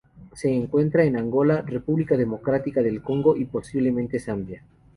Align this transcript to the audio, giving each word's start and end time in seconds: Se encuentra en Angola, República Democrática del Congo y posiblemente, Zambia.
Se 0.33 0.49
encuentra 0.51 1.03
en 1.03 1.15
Angola, 1.15 1.61
República 1.61 2.17
Democrática 2.17 2.81
del 2.81 3.03
Congo 3.03 3.37
y 3.37 3.45
posiblemente, 3.45 4.17
Zambia. 4.17 4.63